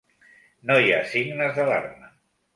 [0.69, 2.13] No hi ha signes d'alarma.